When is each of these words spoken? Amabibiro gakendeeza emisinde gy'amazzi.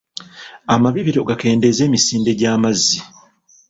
Amabibiro 0.73 1.21
gakendeeza 1.29 1.81
emisinde 1.87 2.31
gy'amazzi. 2.39 2.99